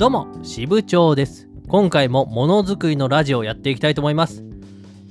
[0.00, 1.46] どうも支部長です。
[1.68, 4.42] 今回もものづくりのラジオをやっていきたいと思います。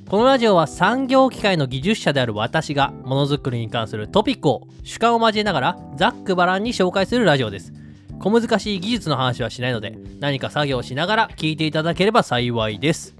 [0.09, 7.71] このラジオは産業機械の技術者である私がものづくりに関するトピックを主観を交えながらざっくばらんに紹介するラジオです。
[8.17, 13.15] 小難しい技術の話はしないので何か作業しながら聞いていただければ幸いです。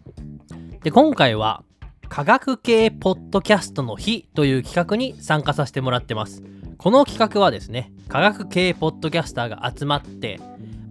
[0.81, 1.63] で今回は
[2.07, 6.41] 科学系ポッドキャストの日という企画に参加させてもらってます。
[6.79, 10.39] この企画はですね科学系ポッドキャスターが集まって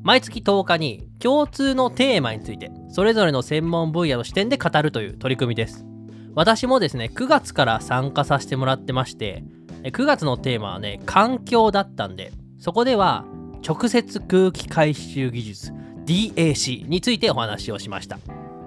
[0.08, 5.84] 毎月10日に共通のテーマについてそれぞれの専門分野の視点で語るという取り組みです。
[6.34, 9.44] 私もですね9月から参加させてもらってまして
[9.82, 13.26] 9月のテーマはね環境だったんでそこでは
[13.62, 15.74] 直接空気回収技術
[16.06, 18.18] DAC についてお話をしました。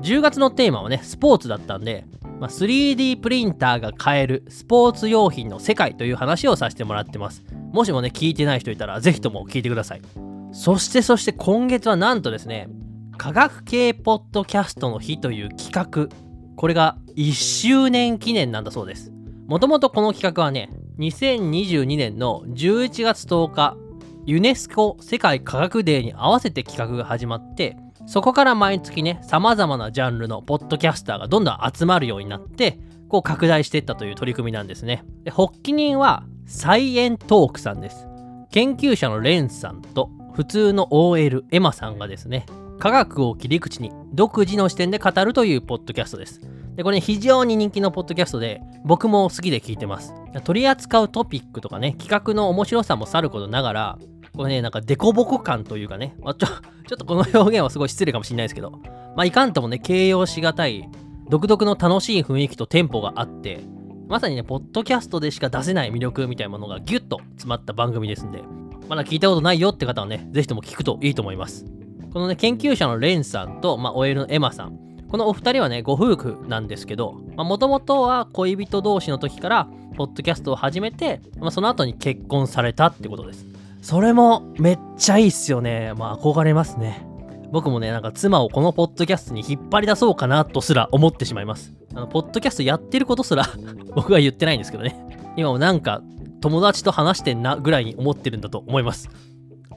[0.04, 2.06] 10月のテーマはねスポーツだったんで、
[2.40, 7.44] ま、3D プリンターが買えるスポーツ用品の世界という話をさせてもらってます。
[7.74, 10.31] もしもね聞いてない人いたらぜひとも聞いてください。
[10.52, 12.70] そしてそして今月はなんとですね
[13.18, 16.10] 科学系ポッドキャストの日という企画。
[16.56, 19.12] これが1周年記念なんだそうです。
[19.48, 23.78] もともとこの企画はね2022年の11月10日
[24.26, 35.04] ユネスコ世界科学デーに合わせて企画が始まってそこから毎月ね様々なジャンルのポッドキャスターがどんどん集まるようになってこう拡大していったという取り組みなんですね。
[35.24, 38.08] で発起人はサイエントークさんです。
[38.52, 42.46] 研究者のレンさんと普通の OL エマさんがですね
[42.80, 46.42] 科学を切り口に独自の視点で語るというポッドキャストです。
[46.76, 50.14] でこれ、非常に人気のポッドキャストで僕も好きで聞いてます。
[50.40, 54.00] 取り扱うトピックとかね企画の面白さもさることながら
[54.36, 56.48] これねなんかデコボコ感というかね、まあ、ちょ
[56.88, 58.72] ちょっとこの表現はすごい失礼かもしれないですけど
[59.16, 60.90] まあいかんともね形容しがたい
[61.30, 63.62] 独特の楽しい雰囲気とテンポがあって
[64.08, 68.42] まさにねポッドキャストでしか出せない魅力みたいなものがギュッと詰まった番組ですんで
[68.88, 71.66] まだ聞いたことないよって方はね、ぜひとも聞くといいと思います。
[72.14, 74.78] このね、研究者のレンさんと、まあ、OL のエマさん。
[75.08, 83.46] このお二人はね、ご夫婦なんですけど、もともとは恋人同士の時から、ポッドキャストを始めて、まあ、その後に結婚されたってことです。
[83.82, 85.94] それもめっちゃいいっすよね。
[85.98, 87.06] まあ、憧れますね。
[87.52, 91.74] 僕もね、なんか妻をこのポッドキャストに引っ張り出そうかなとすら思ってしまいます。
[91.94, 93.46] あの、ポッドキャストやってることすら
[93.94, 94.96] 僕は言ってないんですけどね。
[95.36, 96.02] 今もなんか
[96.42, 99.10] 友達と話してんなぐらいに思ってるんだと思います。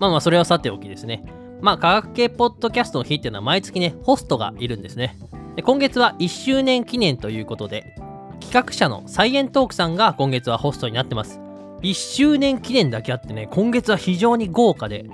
[0.00, 1.24] まあまあ、それはさておきですね。
[1.60, 5.16] まあ、科学系ポッドキャストの日っていうのは毎月ね、ホストがいるんですね。
[5.56, 7.94] で今月は1周年記念ということで、
[8.40, 11.40] 企画者のサイエントークさんが今月はホストになってます。
[11.82, 15.06] 1周年記念だけあってね、今月は非常に豪華で、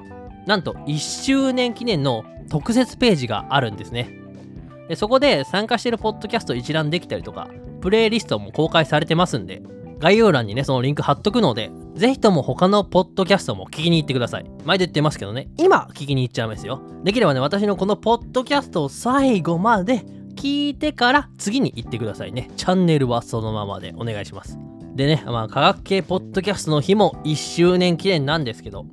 [0.47, 4.11] なんと1周年記念の特設ページがあるんですね。
[4.89, 7.49] でそこで参加してるポッドキャスト一覧できたりとか、
[7.81, 9.63] プレイリストも公開されてますんで、
[10.01, 14.51] 概要欄にね、そのリンク貼っとくので、ぜひとも他のポッドキャストも聞きに行ってください。
[14.65, 16.81] 前で言ってますけどね、今聞きに行っちゃうんですよ。
[17.05, 20.03] できればね、私のこのポッドキャストを最後まで
[20.37, 22.51] 聞いてから次に行ってくださいね。
[22.57, 24.59] チャンネルはそのままでお願いします。
[24.95, 28.85] でね、まあ、科学系ポッドキャストの日も1周年記念なんですけど、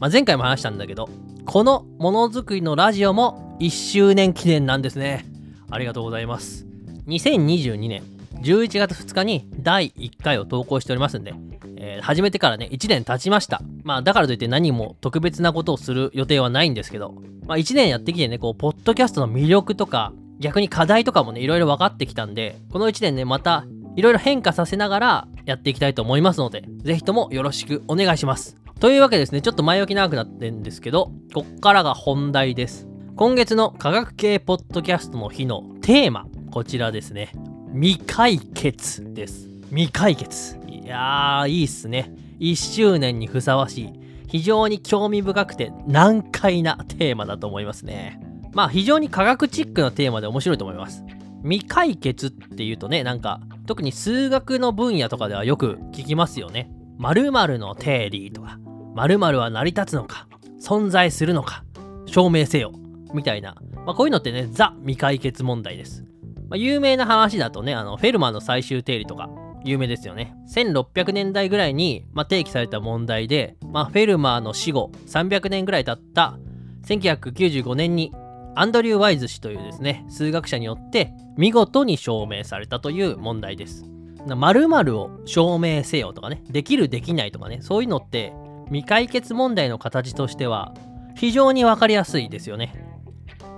[0.00, 1.08] まあ、前回も話したんだけど、
[1.44, 5.26] このものづくりのラジオも1周年記念なんですね。
[5.70, 6.66] ありがとうございます。
[7.06, 11.34] 2022年11月2日に第1回を投稿しておりますんで、
[11.76, 13.62] えー、始めてからね、1年経ちました。
[13.82, 17.14] まあ、だからといって何も特別なことをする予定はないんですけど、
[17.46, 23.64] まあ、1年やってきてね、こう、ポッドキャストの魅力とか、逆に課題とかもね、いろいろ分かってきたんで、この1年ね、また、
[23.96, 28.56] いろいろ変化させながらやっていきたいと思いますので、ぜひともよろしくお願いします。
[28.78, 32.86] というわけですね、ちょっと前置き長くなってんですけど、こっからが本題です。
[33.16, 37.32] 今月の科学系ポッドキャストの日のテーマ、こちらですね。
[37.78, 39.50] 未解決です。
[39.68, 40.58] 未解決。
[40.66, 42.10] いやー、いいっすね。
[42.40, 43.92] 1周年にふさわしい。
[44.28, 48.18] 非常に興味深くて難解なテーマだと思いますね。
[48.54, 51.04] まあ非常に科学チックなテーマで面白いと思います。
[51.42, 56.70] 未解決っていうとね、なんか特に数学の分野とかではよく聞きますよね。
[56.96, 58.58] 〇〇の定理とか、
[58.94, 60.28] 〇〇は成り立つのか、
[60.62, 61.62] 存在するのか、
[62.06, 62.72] 証明せよ、
[63.12, 63.54] みたいな。
[63.84, 66.06] まあこういうのってね、ザ未解決問題です。
[66.48, 69.28] まあ、有名な話だとね、あの、フェルマーの最終定理とか、
[69.64, 70.34] 有名ですよね。
[70.48, 76.38] 1600年代ぐらいに、まあ、提起された問題で、まあ、フェルマーの死後300年ぐらい経った
[76.86, 78.12] 1995年に
[78.54, 83.84] アンドリュー・ワイズ氏というですね、数学者によって見事に証明されたという問題です。
[84.26, 88.32] 〇〇を証明せよとかね、できるできないとかね、そういうのって
[88.66, 90.72] 未解決問題の形としては
[91.16, 92.72] 非常にわかりやすいですよね。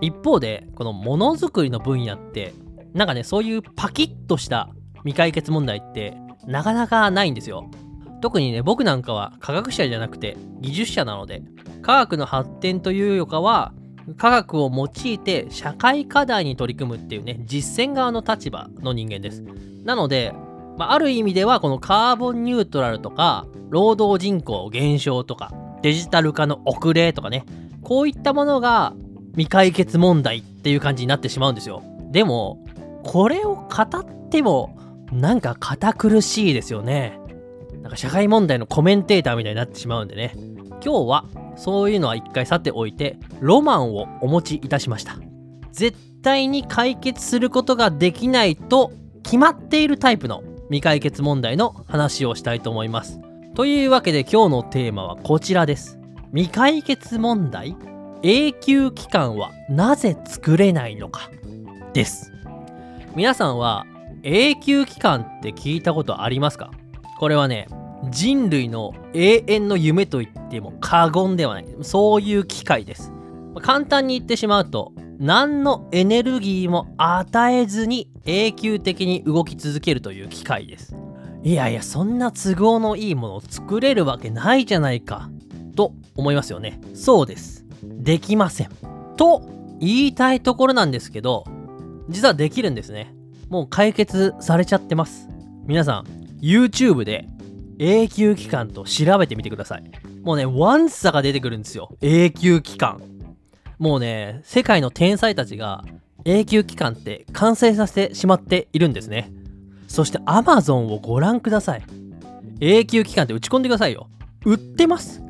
[0.01, 2.53] 一方で、このものづくりの分野って
[2.99, 6.17] なんかね、そういうパキッとした未解決問題って
[6.47, 7.71] なかなかないんですよ。
[8.21, 11.43] 特にね、僕なんかは科学者じゃなくて技術者なので、
[11.81, 13.73] 科学の発展というよりかは、
[14.17, 19.43] 科学を用いて社会課題に取り組むっていうね実践側の立場の人間です
[19.85, 20.33] なので、
[20.79, 25.53] まあ、ある意味ではこのカーボンニュートラルとか労働人口減少とか
[25.83, 27.45] デジタル化の遅れとかね
[27.83, 28.95] こういったものが
[29.33, 32.65] 未解決問題っていう感じになってしまうんですよでも
[33.03, 34.77] これを語っても
[35.13, 37.21] なんか堅苦しいですよね。
[37.83, 40.35] なんか社会問題のコメンテーターみたいになってしまうんでね。
[40.85, 41.25] 今日は
[41.57, 45.17] そういうのは一回さておいてロマンをお持ちいたしました。
[45.73, 48.93] 絶対に解決することができないと
[49.23, 53.21] 決まっているタイプの未解決問題の話をしたいと思います。
[53.55, 55.99] というわけで今日のテーマはこちらです。
[56.33, 57.77] 未解決問題？
[58.23, 61.31] 永久期間はなぜ作れないのか？
[61.93, 62.33] です。
[63.15, 63.87] 皆さんは
[64.23, 66.71] 永久期間って聞いたことありますか？
[67.19, 67.67] これはね
[68.11, 71.67] 人類の永遠の夢と言っても過言ではない。
[71.83, 73.13] そういう機械です。
[73.61, 80.95] 簡単に言ってしまうと何のエネルギーも与えずに永久的に動き続けるという機械です。
[81.43, 85.29] いやいやそんな都合のいいものを作れるわけないじゃないか。
[85.75, 86.81] と思いますよね。
[86.95, 87.65] そうです。
[87.83, 88.71] できません。
[89.17, 89.43] と
[89.81, 91.45] 言いたいところなんですけど
[92.09, 93.15] 実はできるんですね。
[93.49, 95.29] もう解決されちゃってます。
[95.65, 96.05] 皆さん
[96.41, 97.29] YouTube で
[97.79, 99.85] 永久期間と調べてみてください。
[100.23, 101.97] もうねワンサが出てくるんですよ。
[102.01, 103.01] 永久期間
[103.79, 105.85] もうね世界の天才たちが
[106.25, 109.31] 永久期間って完成させてしまっているんですね。
[109.87, 111.83] そして Amazon をご覧ください。
[112.61, 114.09] 永久期間って打ち込んでくださいよ。
[114.45, 115.23] 売ってます。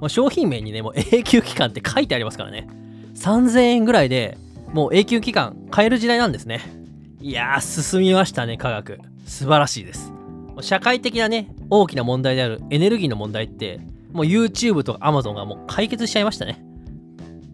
[0.00, 2.68] ま商品名にねもう永久期間って書いてありますからね。
[3.14, 4.38] 3000円ぐらいで
[4.72, 6.60] もう永久期間買える時代なんですね。
[7.20, 8.98] いやー進みましたね科学。
[9.26, 10.12] 素晴らしいです。
[10.60, 13.80] 社会的なね大きな問題であるエネルギーの問題って
[14.12, 16.62] もう YouTube とか Amazon がもう解決しちゃいましたね。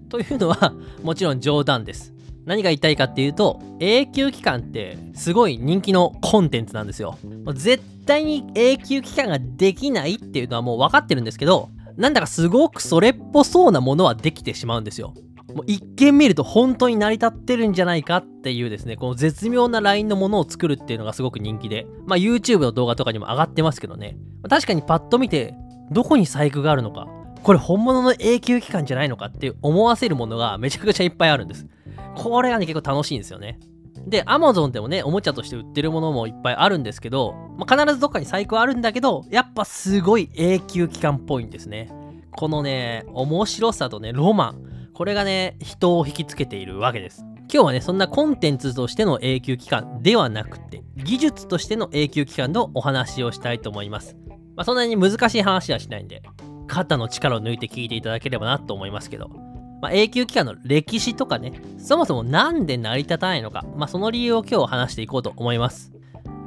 [0.08, 2.12] というのは もちろん冗談です。
[2.44, 7.18] 何が言いたいかっていうと永久期間ってすごい人気のコンテンツなんですよ。
[7.44, 15.14] もう絶対に永久期間ができないっていうのはもう分かってるんですけどなんだかすごくそれっぽそうなものはできてしまうんですよ。
[15.52, 24.16] もう一見見ると本当に成り立ってるんじゃないかっていうですね、この絶妙なラインのものを作るっていうのがすごく人気で、まあ YouTube の動画とかにも上がってますけどね、
[24.48, 25.54] 確かにパッと見て、
[25.90, 27.06] どこに細工があるのか、
[27.42, 31.66] これ本物の永久期間じゃないのかって思わせるものがめちゃくちゃいっぱいあるんです。
[32.16, 33.58] これがね、結構楽しいんですよね。
[34.06, 41.90] で、Amazon でもね、おもちゃとして売ってるものもいっぱいあるんですけど、まあ、必ずどっかに細工あるんだけど、やっぱすごい永久期間っぽいんですね。
[42.32, 44.73] このね、面白さとね、ロマン。
[44.94, 47.24] これがね、人を引きつけているわけです。
[47.52, 54.16] 今日はね、そんなコンテンツとしての永久期間ではなくて、技術としての永久期間のお話をしたいと思います。
[54.56, 56.22] まあ、そんなに難しい話はしないんで、
[56.68, 59.28] 肩の力を抜いて聞いていただければなと思いますけど、
[59.82, 65.92] まあ、永久期間の歴史とかね、そもそもなんで成り立たないのか、まあ、その理由を今日話していこうと思います。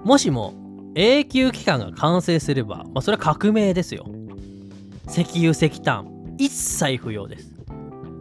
[0.05, 0.53] もしも
[0.95, 4.05] 永久期間が完成すれば、まあ、それは革命ですよ。
[5.09, 6.07] 石油石炭、
[6.37, 7.56] 一切不要です。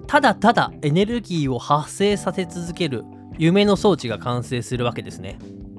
[0.07, 3.05] ただただエネルギーを発生させ続ける
[3.39, 5.39] 夢の装置が完成するわけですね。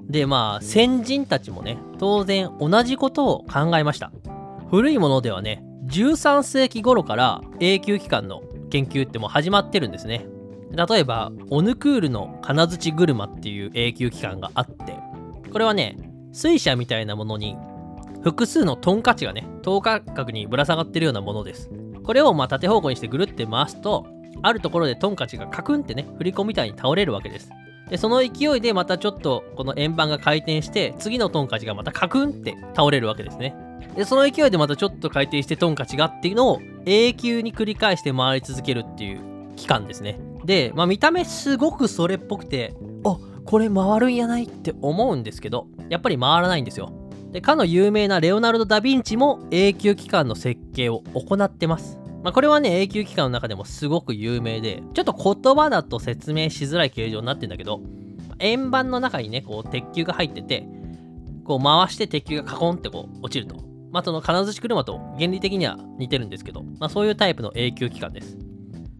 [0.09, 4.11] でまあ先人たちもね当然同じことを考えました。
[4.69, 10.27] 古いものではね13世紀頃から永久期間の研究ってもう始まってるんですね。
[10.71, 14.97] 例えばオヌクールの金槌車っていう永久期間があって
[15.51, 15.97] これはね
[16.33, 17.55] 水車みたいなものに
[18.21, 21.71] 複数のトンカチがね等間隔にぶら下がってるようなものです。
[22.03, 24.05] これをまあ縦方向にしてぐるって回すと
[24.41, 27.49] あるところでトンカチがカクンってね、振り子みたいに倒れるわけです。
[27.89, 33.55] で、その勢いでまたちょっとこの円盤が回転して、次のトンカチがまたカクンって倒れるわけですね。
[33.95, 39.19] で、その勢いでまたちょっと回転してトンカチがっていうのを永久に繰り返して回り続けるっていう
[39.55, 40.19] 期間ですね。
[40.45, 42.73] で、まあ見た目すごくそれっぽくて、
[43.05, 46.91] あこれ回るんやないって思うんですけど、やっぱり回らないんですよ。
[47.31, 51.99] で、かの有名なレオナルド・ダ・ヴィンチも永久期間の設計を行ってます。
[52.27, 57.79] まあ、これはね、永久期間の中でもすごく有名で、ちょっと言葉だと説明しづらい形状になってんだけど、
[58.39, 60.67] 円盤の中にね、こう鉄球が入ってて、
[61.45, 63.63] こう回して鉄球がカコンってこう落ちると。
[63.93, 68.37] まあ、その金槌車と原理的には似てるんですけど、まあ、そういうタイプの永久期間です。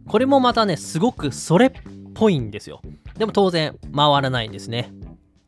[0.07, 1.72] これもまたね、すごくそれっ
[2.13, 2.81] ぽいんですよ。
[3.17, 4.93] でも当然、回らないんですね。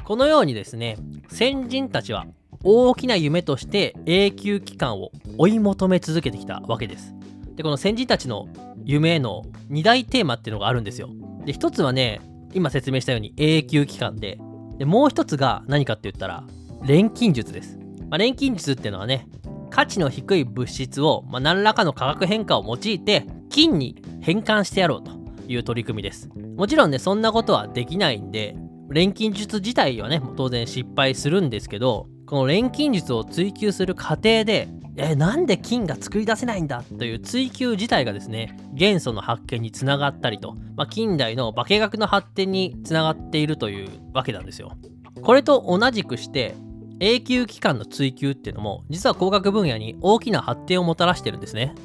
[0.03, 0.97] このようにですね、
[1.29, 2.25] 先人たちは
[2.61, 7.15] 大きな夢として永久期間を追い求め続けてきたわけです。
[7.59, 8.47] で、この先人たちの
[8.85, 11.09] 夢への2大テーマっていうのがあるんですよ。
[11.43, 12.21] で、1つはね、
[12.53, 14.39] 今説明したように永久期間で、
[14.77, 16.45] で、もう1つが何かって言ったら、
[16.83, 17.77] 錬金術です。
[18.09, 19.27] まあ、錬金術っていうのはね、
[19.71, 25.11] 価値の低い物質を、まあ、何らかの化学変化を用いて金に変換してやろうと
[25.49, 26.29] いう取り組みです。
[26.55, 28.55] もちろんね、そんなことはできないんで、
[28.87, 34.69] 錬金術自体はね、当然失敗するんですけど、この錬金術を追求する過程で、
[35.01, 44.73] え、なんで金が作り出せないんだという追求自体がですね、元素の発見につながったりと、まあ、近代の化学の発展につながっているというわけなんですよ。
[45.21, 46.53] これと同じくして、
[46.99, 51.75] 永久期間の追求っていうのも、実は工学分野に大きな発展をもたらしてるんですね。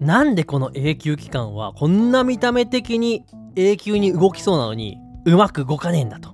[0.00, 6.30] なんでこの永久期間はこんな見た目的に永久に動きそうなのにうまく動かねえんだと。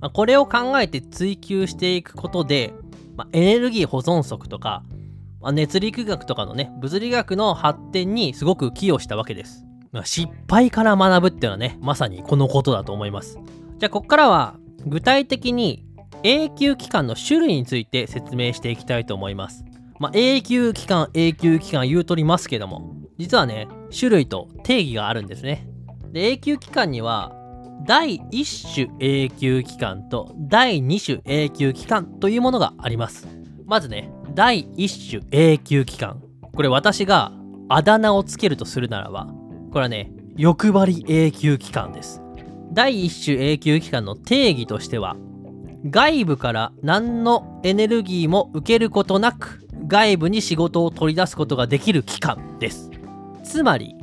[0.00, 2.72] まあ、これを考えて追求していくことで、
[3.16, 4.82] まあ、エネルギー保存則とか、
[5.40, 9.64] ま、熱力学とかのね、物理学の発展にすごく寄与したわけです。
[9.92, 13.38] まあ、失敗から学ぶっていうのはね、まさにこのことだと思います。
[13.78, 14.54] じゃあ、ここからは
[14.86, 15.84] 具体的に
[16.22, 19.64] 永久期間の種類について説明していきたいと思います。
[19.98, 23.68] まあ、永久期間、永久期間言うとりますけども、実はね、
[23.98, 25.66] 種類と定義があるんですね。
[26.12, 27.32] で、永久期間には、
[27.86, 33.26] 第1種永久期間と第2種永久期間というものがあります。
[33.66, 36.22] まずね、第1種永久期間。
[36.54, 37.32] これ私が
[37.68, 39.26] あだ名をつけるとするならば、
[39.72, 42.22] これはね、欲張り永久期間です。
[42.72, 45.16] 第1種永久期間の定義としては、
[45.88, 52.90] 外部から何のエネルギーも受けることなく外部に仕事を取り出すことができる期間です。
[53.42, 53.96] つまり、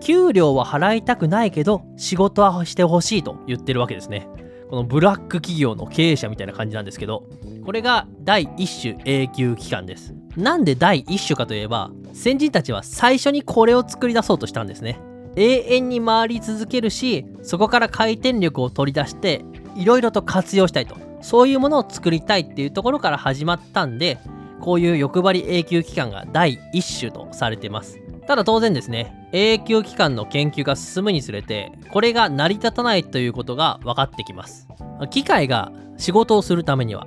[0.00, 4.28] 給料は払いたくないけど仕事はしてほしいと言ってるわけですね。
[4.68, 7.24] このブラック企業の経営者みたいな感じなんですけど、
[7.64, 10.14] これが第1種永久期間です。
[10.36, 14.98] なんで第1種かといえば、先人たちは最初にこれを作り出そうとしたんですね。
[15.36, 19.44] 永遠に回り続けるし、そこから回転力を取り出して、
[19.76, 20.96] いろいろと活用したいと。
[21.20, 24.18] そういうものを作りたいっていうところから始まったんで、
[24.60, 28.00] こういう欲張り永久期間が第1種とされてます。
[28.26, 34.68] ただ当然ですね、永久期間の研究が進むにつれて、これが成り立たないということが分かってきます。
[35.10, 37.06] 機械が仕事をするためには、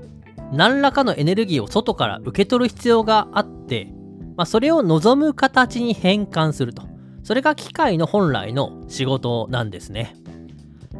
[0.55, 3.89] 何らかのエネルギーを外から受け取る必要があって、
[4.37, 6.83] まあ、それを望む形に変換すると。
[7.23, 10.15] それが機械の本来の仕事なんですね。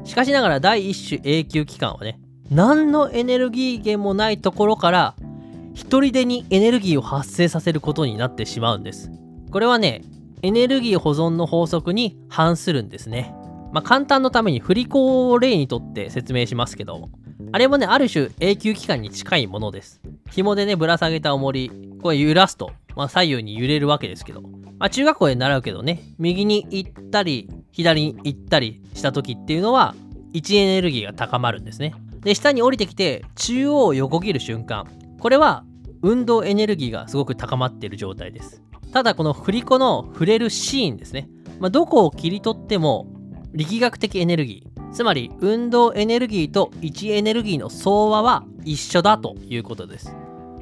[0.04, 2.20] しかしながら第1種永久期間はね、
[2.50, 5.16] 何のエネルギー源もないところから
[5.74, 9.12] 一人でにエネルギーを発生させることになってしまうんです。
[9.52, 10.04] これはね、
[10.42, 13.34] エネルギー保存の法則に反するんですね。
[13.72, 17.10] まあ、簡単のために振り子を例にとって説明しますけど、
[17.56, 20.02] あれもね、ある種永久期間に近いものです。
[20.30, 21.72] 紐でね、ぶら下げた重り、
[22.02, 29.96] これ揺らすと、まあ、左右に揺れるわけですけど、まあ、中学校で習うけどね、右に行ったり、左に行ったりした時っていうのは、
[30.34, 31.96] 位置エネルギーが高まるんですね。
[32.20, 34.86] で、下に降りてきて、中央を横切る瞬間、
[35.22, 35.64] これは
[36.02, 38.62] 運動エネルギーがすごく高まっている状態です。
[38.92, 41.30] ただこの振り子の触れるシーンですね。
[41.62, 43.08] まあ、どこを切り取っても
[43.54, 50.16] 力学的エネルギー、つまり運動エネルギーと位置エネルギーの相和は一緒だということです。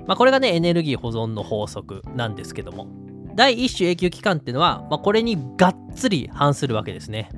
[0.08, 2.88] まあ、これがね、エネルギー保存の法則なんですけども。
[3.36, 7.30] 第一種永久期間っていうのは、まあ、これにがっつり反するわけですね。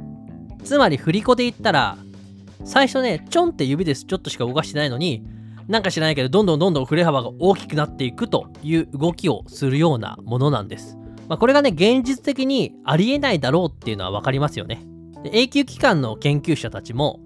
[0.63, 1.97] つまり振り子で言ったら、
[2.63, 5.21] 最初ね、ちょんって指ですちょっとしか動かしてないのに、
[5.67, 10.97] なんか知らないけど、どんどんどんどん振れ幅が大きくなっていくという動きをするようなものなんです。
[11.27, 14.94] まあ、これがね、現実的にありえないだろうっていうのはわかりますよね。
[15.31, 17.19] 永久期間の研究者たちも、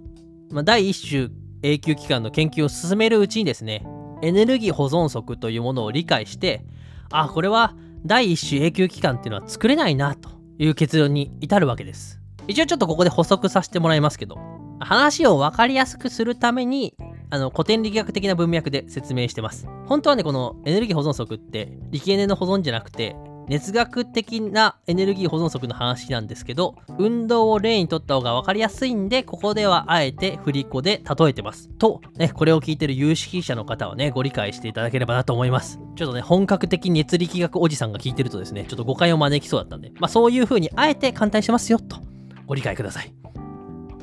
[0.52, 1.30] まあ、第一種
[1.62, 3.86] 永久期間の研究を進めるうちにですね、
[4.22, 6.66] エネルギー保存則というものを理解して、
[7.12, 7.76] あ、これは
[8.06, 12.20] 第一種永久期間っていうのは作れないなという結論に至るわけです。
[12.48, 14.38] 一応ちょっとここで補足させてもらいますけど、
[14.80, 16.96] 話を分かりやすくするために
[17.30, 19.68] あの古典力学的な文脈で説明してます。
[19.86, 23.16] 本当はね、このエネルギー保存則って力エネの保存じゃなくて、
[23.50, 31.68] 熱学的なエネルギー保存則の話なんですけど、運動を例にとった方が分かりやすいんで、ここではあえて振り子で例えてます。
[31.80, 35.80] と、ね、これを聞いてる有識者の方はね、ご理解していただければなと思います。
[35.96, 41.98] ちょっとね、本格的熱力学おじさんが聞いてるとですね、ちょっと誤解を招きそうだったんで、まあそういう風にあえて簡単にしてますよ、と
[42.46, 43.12] ご理解ください。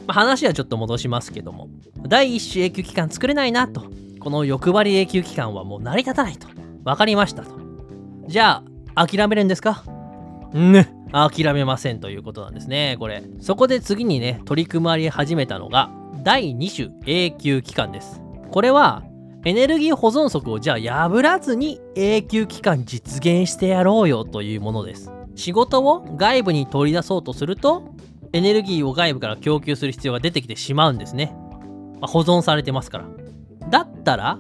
[0.09, 1.69] ま、話はちょっと戻しますけども、
[2.09, 3.85] 第1種永久期間作れないなと、
[4.19, 6.49] この欲張り永久期間はもう成り立たないと、
[6.83, 7.57] 分かりましたと。
[8.27, 9.85] じゃあ、諦めるんですか？
[10.53, 13.23] ね、諦めませんということなんですね、これ。
[13.41, 15.91] そこで次にね、取り組まれ始めたのが、
[16.23, 18.23] 第2種永久期間です。
[18.51, 19.03] これは、
[19.45, 25.13] エネルギー保存則をじゃあ破らずに永久期間実現してやろうよというものです。
[25.37, 27.95] 仕事を外部に取り出そうとすると
[28.33, 31.37] エネルギーを外部から供給する必要が出てきてしまうんですね。
[32.01, 33.05] まあ、保存されてますから。
[33.71, 34.39] だったら、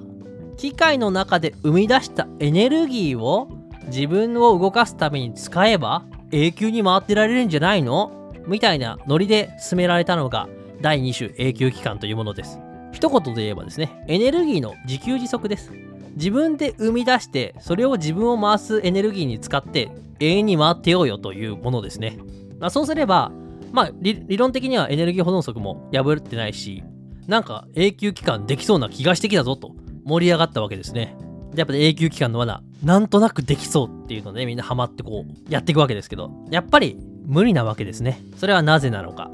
[0.56, 3.48] 機械の中で生み出したエネルギーを
[3.86, 8.32] 自分を動かすために使えば永久に回ってられるんじゃないの？
[8.46, 10.48] みたいなノリで進められたのが
[10.80, 12.58] 第2種永久期間というものです。
[12.92, 15.72] 一言で言えばですねエネルギーの自給自足です。
[16.16, 22.16] 自分で生み出してそれを自分を回すエネルギーに使って永遠に回ってようよというものですね、
[22.58, 23.30] まあ、そうすれば
[23.70, 26.82] まあ理論的にはエネルギー保存則も破ってないし
[27.26, 29.72] なんか永久期間できそうな気がしてきたぞと
[30.04, 31.18] 盛り上がったわけですね。
[31.52, 38.22] でやっぱり永久期間の罠なんとなくできそうっていうのでみんなハマってこうやっていくわけですけどやっぱり無理なわけですね。
[38.36, 39.30] それはなぜなのか。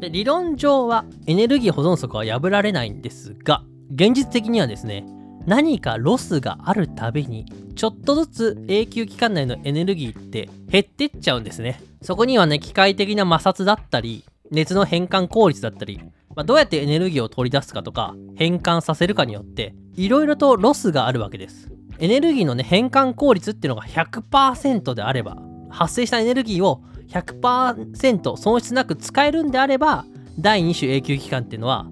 [0.00, 3.62] で理論上はエネルギー保存則は破られないんですが
[3.94, 5.04] 現実的にはですね
[5.46, 7.46] 何かロスがあるたびに
[7.76, 11.80] ちょっとずつ永久機関内のエネルギーって減ってっちゃうんですね。
[12.02, 16.00] そこにはね機械的な摩擦だったり熱の変換効率だったり、
[16.34, 21.70] まあ、どうやってエネルギーを取り出すかとか変換させるかによっていろいろとロスがあるわけです。
[22.02, 25.38] エネルギーのね変換効率っていうのが100%であれば
[25.70, 30.04] 発生したエネルギーを100%損失なく使えるんであれば
[30.36, 31.86] 第2種永久機関っていうのは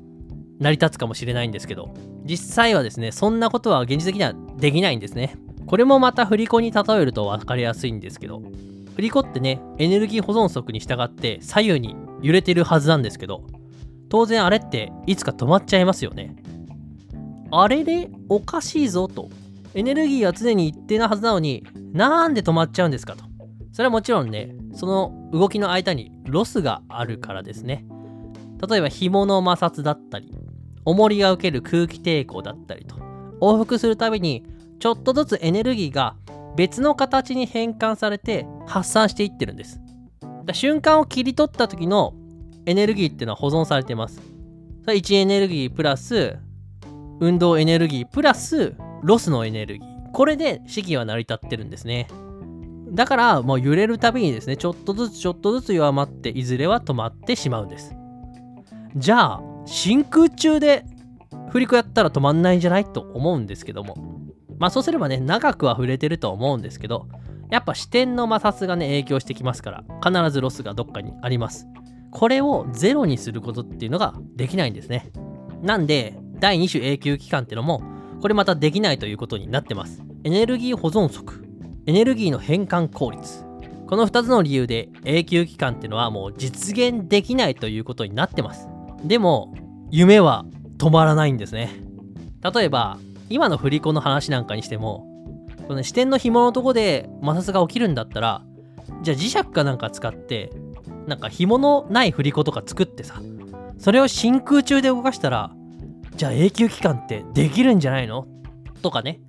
[0.58, 5.36] 成り立つかもしれないんですけど実際はですねそんなことは現実的にはできないんですね。
[5.66, 8.42] これもまた振り子に例えると分かりやすいんですけど
[8.96, 13.44] 振り子ってねエネルギー保存則に従って左右に揺れてるはずなんですけど
[14.08, 16.34] 当然あれっていつか止まっちゃいますよね。
[17.52, 19.28] あれでおかしいぞと
[19.74, 23.24] エネルギーは常に一定なはずなのになんで止まっちゃうんですかと。
[23.72, 27.84] それはもちろんねその動きの間にロスがあるからですね。
[28.68, 30.34] 例えば紐の摩擦だったり
[30.84, 32.96] 重りが受ける空気抵抗だったりと。
[33.40, 34.44] 往復するたびに
[34.80, 36.16] ちょっとずつエネルギーが
[36.56, 39.80] 別の形に変換されて発散していってるんです。
[40.52, 42.14] 瞬間を切り取った時の
[42.66, 44.20] エネルギーっていうのは保存されてます。
[44.82, 46.36] それ位置エネルギープラス
[47.20, 50.10] 運動エネルギープラスロスのエネルギー。
[50.12, 52.08] これで式は成り立ってるんですね。
[52.90, 57.94] だからもう揺れるたびにですねちょっとずつちょっとずつ弱まっていずれは止まってしまうんです。
[58.96, 60.84] じゃあ真空中で
[61.50, 63.96] 振り子やったら止まんないんじゃないと思うんですけども。
[64.58, 67.08] まあそうすればね長くは触れてると思うんですけど
[67.50, 71.66] やっぱ視点の摩擦がね影響してきますから必ずロスがどっかにあります。
[72.10, 75.12] これをゼロにすることっていうのができないんですね。
[75.62, 77.82] なんで第2種永久期間ってのも
[78.20, 80.02] これまたできないということになってます。
[80.24, 81.44] エネルギー保存則。
[81.86, 83.44] エネルギーの変換効率。
[83.86, 88.68] この2つの理由で永久期間ってのはもう実現できないということになってます。
[89.04, 89.54] でも
[89.90, 90.44] 夢は
[90.78, 91.70] 止まらないんですね。
[92.42, 95.06] 例えば今の振り子の話なんかにしても
[95.66, 98.42] この視点の紐のとこで摩擦が起きるんだったら
[99.02, 100.50] じゃあ磁石かなんか使って
[101.06, 103.20] なんか紐のない振り子とか作ってさ
[103.78, 105.52] それを真空中で動かしたら
[106.20, 108.26] じゃあ永久期間ってできるんじゃないの？
[108.82, 109.20] とかね。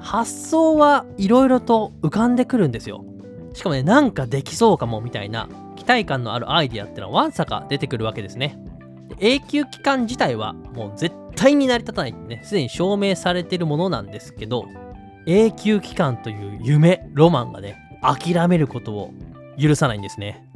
[0.00, 3.04] 発想はいろいろと浮かんでくるんですよ。
[3.52, 8.58] しかもねなんかできそうかもみたいな期待感のあるアイディアってのはわんさか出てくるわけですね。
[9.20, 14.64] 永久期間自体はもう絶対に成り立たないってね、すでに証明されてるものなんですけど、
[15.26, 19.12] 永久期間という夢、ロマンがね、諦めることを
[19.60, 20.48] 許さないんですね。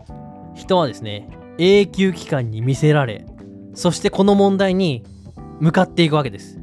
[0.55, 3.27] 人はですね、永久期間に見せられ、
[3.75, 5.05] そしてこの問題に
[5.61, 6.59] 向かっていくわけです。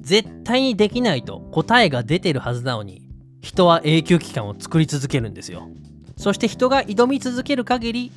[0.00, 3.02] 絶対にできないと答えが出てるはずなのに、
[3.40, 5.68] 人は永久期間を作り続けるんですよ。
[6.16, 8.12] そして人が挑み続ける限り、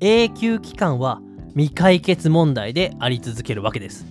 [0.00, 1.20] 永久期間は
[1.54, 4.06] 未解決問題であり続けるわけです。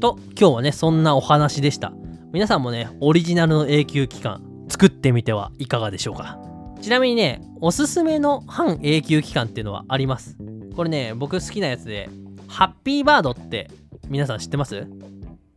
[0.00, 1.92] と今日はねそんなお話でした。
[2.32, 6.38] 皆さんもねオリジナルの永久期間作ってみてはいかがでしょうか。
[6.80, 10.36] ちなみにねおすすめの半永久期間っていうのはあります。
[10.74, 12.08] これね僕好きなやつで
[12.48, 13.70] ハッピーバードって
[14.10, 14.88] 皆さん知ってます？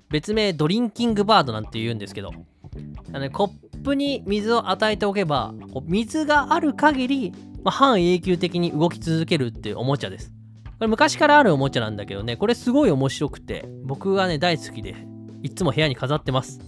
[0.09, 2.31] 別名ドリンキングバードなんて言うんですけど。
[3.11, 10.31] あの、コップに水を与えておけば水がある限り、まあ、半永久的に動き続けるっていうおもちゃです。
[10.65, 14.95] これ昔からあるおもちゃなんだけどね、これすごい面白くて、僕はね、大好きで、
[15.41, 16.59] いつも部屋に飾ってます。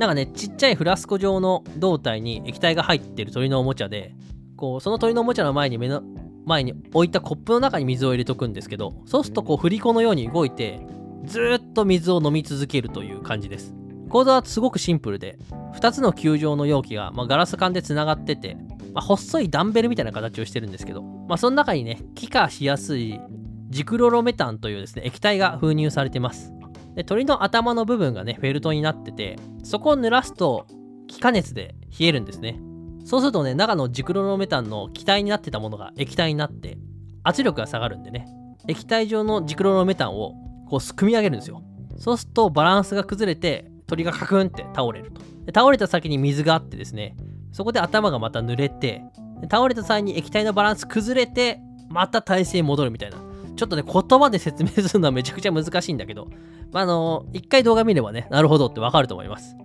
[0.00, 4.16] なんかね、ちっちゃいフラスコ状の胴体に液体が入ってる鳥のおもちゃで、
[4.56, 6.02] こう、その鳥のおもちゃの前に目の、
[6.44, 10.80] 前に置いたコップの中に水を入れとくんですけど、そうするとこう、振り子のように動いて、
[11.24, 13.74] ずっと水を飲み続けるという感じです。
[14.08, 15.38] 構造はすごくシンプルで、
[15.74, 18.56] 2つの球状の容器が、まあ、ガラス管で繋がってて、
[18.92, 23.20] まあ、細いダンベルみたいな形をしてるんですけど、まあ、その中にね、気化しやすい
[23.68, 26.52] ジクロロメタンというですね、液体が封入されてます。
[26.96, 30.66] で鳥の頭の部分がね、フェルトになってて、そこを濡らすと
[31.06, 32.60] 気化熱で冷えるんですね。
[33.04, 36.78] そうするとね、中のジクロロメタンの気体になってたものが液体になって、
[37.22, 38.26] 圧力が下がるんでね、
[38.66, 40.34] 液体状のジクロロメタンを
[40.70, 41.62] こう組み上げるんですよ。
[41.98, 45.20] そうするとバランスが崩れて、鳥がカクンって倒れると。
[45.44, 47.16] で倒れた先に水があってですね、
[47.52, 49.02] そこで頭がまた濡れて、
[49.50, 53.18] 倒れた際に液体のバランス崩れて、また体勢戻るみたいな。
[53.56, 56.28] ちょっとね、言葉で説明するのはめちゃくちゃ難しいんだけど、
[56.72, 59.56] まあ、あの一回動画見ればね、なるほどってわかると思います。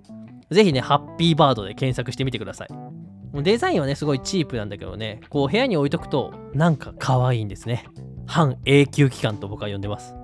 [0.49, 2.69] ぜひね、ハッピーバードで検索してみてください。
[3.43, 7.85] デザインはね、すごいチープなんだけどね、こう部屋に置いとくと、なんか可愛いんですね。
[8.25, 10.15] 半永久期間と僕は呼んでます。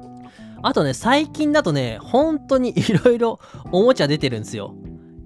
[0.64, 3.40] あとね、最近だとね、本当にいろいろ
[3.72, 4.76] おもちゃ出てるんですよ。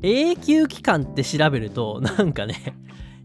[0.01, 2.77] 永久期間って調べると、なんかね、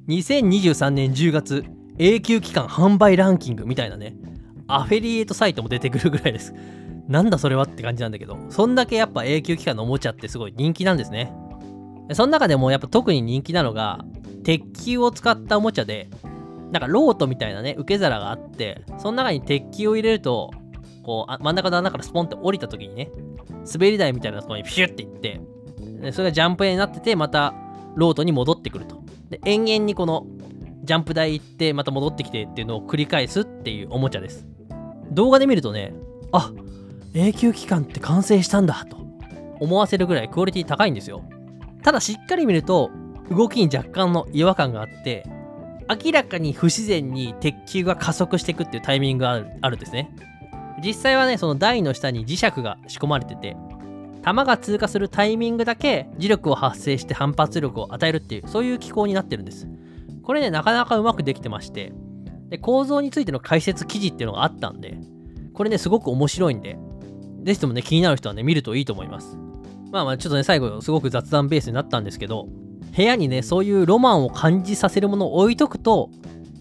[0.08, 1.64] 2023年10月、
[1.98, 4.16] 永久期間販売ランキングみたいなね、
[4.66, 6.54] アフェリエイトサイトも出てくるぐらいです。
[7.06, 11.32] なんだそれはって感じなんだけど、そんだけやっぱ永久期間のおもちゃってすごい人気なんですね。
[12.12, 14.04] その中でもやっぱ特に人気なのが、
[14.42, 16.08] 鉄球を使ったおもちゃで、
[16.72, 20.50] なんかロートみたいなね、受け皿があって、その中に鉄球を入れると、
[21.02, 23.10] こうあ、真ん中の穴からスポンって降りた時にね、
[23.72, 25.40] 滑り台みたいなところにピシュっていって、
[26.12, 27.54] それがジャンプ台になってて、また
[27.96, 29.02] ロートに戻ってくると。
[29.30, 30.26] で、延々にこの
[30.84, 34.46] ジャンプ台行って、また戻ってきてっていうのを繰り返すっていうおもちゃです。
[35.10, 35.92] 動画で見るとね、
[36.32, 36.52] あ
[37.14, 38.96] 永久期間って完成したんだと
[39.58, 41.24] 思わせるぐらいクオリティ高いんですよ。
[41.82, 42.90] ただしっかり見ると、
[43.30, 45.26] 動きに若干の違和感があって、
[46.04, 50.14] 明らかに不自然に鉄球が加速していくっていうタイミングがあるんですね。
[50.84, 53.56] 実際はね、その台の下に磁石が仕込まれてて、
[54.22, 59.66] 弾が通過するタイミングだけ磁力を発生して反発力を与えるっていう、そういう機構になってるんです。
[60.22, 61.92] これね、なかなかうまくできてまして、
[62.48, 64.98] で構造についての解説記事っていうのがあったんで、
[65.54, 66.78] これね、すごく面白いんで、
[67.42, 69.38] ぜひともね、気になる人はね、見るといいと思います。
[69.90, 72.48] まあまあ、ちょっとね、最後、すごく雑談ベースになったんですけど、
[72.96, 76.10] 部屋にね、そういうロマンを感じさせるものを置いとくと、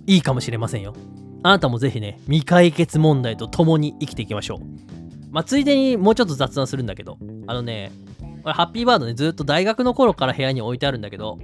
[0.08, 0.93] いいかもしれませんよ。
[1.41, 4.60] あなたもぜひね、未解決問題と共に生きていきましょう。
[5.32, 7.91] まあ、ついでにもうちょっと雑談するんだけど、あのね、
[8.43, 11.39] これハッピーバードね、ずっと大学の頃から部屋に置いてあるんだけど、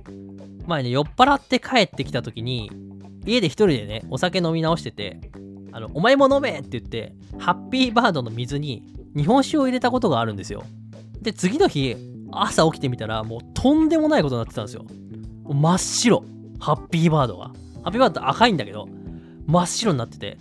[0.66, 2.72] 前ね、酔っ払って帰ってきた時に、
[3.26, 5.20] 家で一人でね、お酒飲み直してて、
[5.72, 8.84] あの、お前も飲めって言って、ハッピーバードの水に
[9.16, 10.64] 日本酒を入れたことがあるんですよ。
[11.22, 11.96] で、次の日、
[12.32, 14.86] 朝起きてみたら、もうとんでもないことになってたんですよ。
[15.44, 16.24] 真っ白。
[16.60, 17.48] ハッピーバードが。
[17.48, 17.54] ハ
[17.86, 18.88] ッピーバード赤いんだけど、
[19.48, 20.38] 真っ白になってて、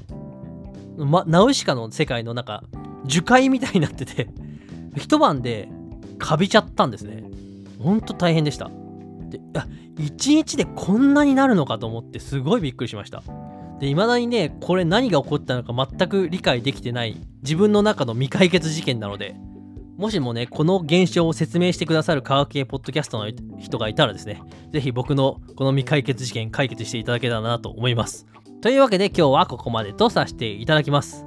[0.96, 2.64] ま、ナウシカの世界のなんか、
[3.04, 4.28] 樹海みたいになってて、
[4.96, 5.68] 一晩で
[6.18, 7.24] カビちゃったんですね。
[7.78, 8.70] ほんと大変でした。
[9.28, 9.66] で、あ、
[9.98, 13.22] 一日でこんなになるのかと思ってすごいびっくりしました。
[13.80, 19.36] で、未だにね、これ何が起こったのか全く理解できてない自分の中の未解決事件なので、
[19.96, 24.40] もしもね、この現象を説明してくださる科学系ポッドキャストの人がいたらですね、
[24.72, 28.26] ぜひ僕のこの未解決事件解決していただけたらなと思います。
[28.64, 31.26] というわけで今日はここまでとさせていただきます。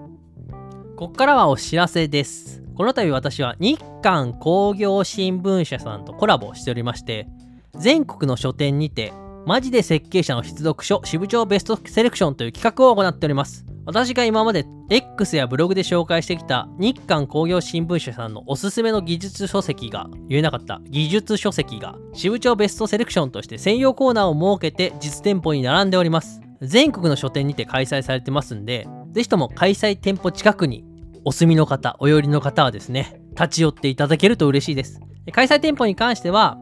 [0.95, 2.63] ここからはお知らせです。
[2.75, 7.27] この度私は日韓工業新聞社さんとコラボしておりまして、
[7.75, 9.13] 全国の書店にて、
[9.45, 13.67] マジで設計者の必読書支部長ベストセレクションという企画を行っております。
[13.85, 26.46] 私が今まで X やブログで紹介してきた日韓工業新聞社さんのおすすめの技術書籍が、言えなかった技術書籍が支部長ベストセレクションとして専用コーナーを設けて実店舗に並んでおります。
[26.61, 30.85] 全国の書店にて開催されてますんで、ぜひとも開催店舗近くに
[31.23, 35.01] お住みの方、お寄りの方はですね、立ち寄っていただけると嬉しいです。
[35.33, 36.57] 開催店舗に関しては、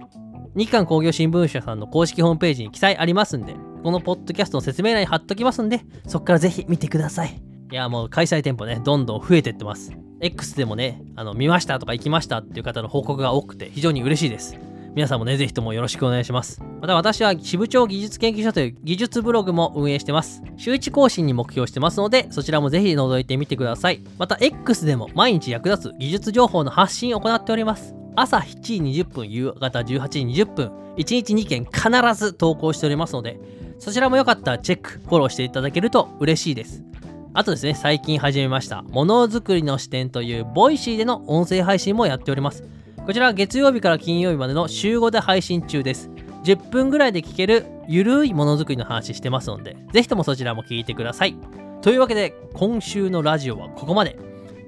[0.56, 7.42] 日韓工業新聞社さんの公式ホームページに記載ありますんで、このポッドキャストの説明欄に貼っときますんで、そこからぜひ見てください。
[7.72, 9.92] いや、もう開催店舗ね、どんどん増えてってます。
[10.22, 14.58] X でもね、あの見ましたとか行きましたっていう方の報告が多くて非常に嬉しいです。
[14.96, 16.62] 皆さんもね、ぜひともよろしくお願いします。
[16.80, 20.42] また私は支部長技術研究所という技術ブログも運営してます。
[20.56, 24.00] 週1更新に目標してますので、そちらもぜひ覗いてみてください。
[24.18, 27.94] また X でも毎日役立つ技術情報の発信を行っております。
[28.16, 33.38] 朝7時20分、夕方18時20分、1日2件必ず投稿しておりますので、
[33.80, 36.86] そちらもよかったらチェック、フォローしていただけると嬉しいです。
[37.34, 42.64] あとですね、最近始めました、ものづくりの視点というボイシーでの音声配信もやっております。
[43.06, 46.10] こちらは月曜日から金曜日までの週5で配信中です。
[46.44, 51.36] 10分ぐらいで聞けるゆるいものづくりの話してますので、ぜひともそちらも聞いてください。
[51.84, 54.18] というわけで、今週のラジオはここまで。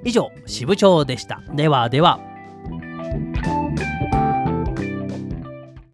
[0.03, 1.41] 以上、支部長でした。
[1.55, 2.19] ではでは。